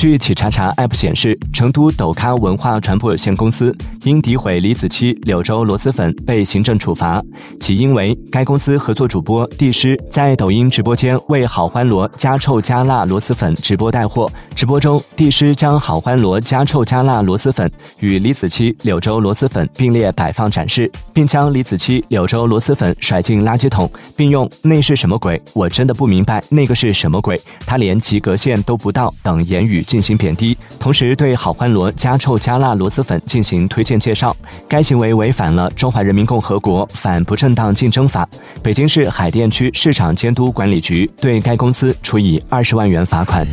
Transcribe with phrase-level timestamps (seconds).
[0.00, 7.22] 据企查查 App 显示，成都斗咖文化传播有限公司因诋毁李子柒柳州螺蛳粉被行政处罚，
[7.60, 23.86] 起因为该公司合作主播帝师在抖音直播间为好欢螺加臭加辣螺蛳粉直播带货，直播中帝师将好欢螺加臭加辣螺蛳粉与李子柒柳州螺蛳粉并列摆放展示，并将李子柒柳州螺蛳粉甩进垃圾桶，
[24.16, 25.38] 并用“那是什么鬼？
[25.52, 29.84] 我真的不明白那个是什么鬼，他连及格线都不到”等言语。
[29.90, 34.36] 进行贬低，同时对好欢螺加臭加辣螺蛳粉进行推荐介绍，
[34.68, 38.24] 该行为违反了《中华人民共和国反不正当竞争法》。
[38.62, 43.44] 北京市海淀区市场监督管理局对该公司处以二十万元罚款。